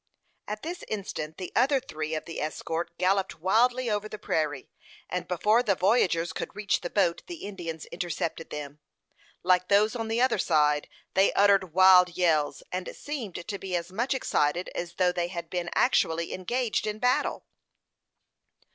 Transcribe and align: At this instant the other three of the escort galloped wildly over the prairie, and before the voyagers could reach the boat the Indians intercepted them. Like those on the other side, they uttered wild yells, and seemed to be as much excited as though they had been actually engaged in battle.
At 0.47 0.63
this 0.63 0.83
instant 0.87 1.37
the 1.37 1.51
other 1.55 1.79
three 1.79 2.15
of 2.15 2.25
the 2.25 2.41
escort 2.41 2.89
galloped 2.97 3.39
wildly 3.39 3.87
over 3.87 4.09
the 4.09 4.17
prairie, 4.17 4.67
and 5.07 5.27
before 5.27 5.61
the 5.61 5.75
voyagers 5.75 6.33
could 6.33 6.55
reach 6.55 6.81
the 6.81 6.89
boat 6.89 7.21
the 7.27 7.45
Indians 7.45 7.85
intercepted 7.91 8.49
them. 8.49 8.79
Like 9.43 9.67
those 9.67 9.95
on 9.95 10.07
the 10.07 10.19
other 10.19 10.39
side, 10.39 10.89
they 11.13 11.31
uttered 11.33 11.75
wild 11.75 12.17
yells, 12.17 12.63
and 12.71 12.89
seemed 12.95 13.47
to 13.47 13.59
be 13.59 13.75
as 13.75 13.91
much 13.91 14.15
excited 14.15 14.69
as 14.73 14.95
though 14.95 15.11
they 15.11 15.27
had 15.27 15.51
been 15.51 15.69
actually 15.75 16.33
engaged 16.33 16.87
in 16.87 16.97
battle. 16.97 17.45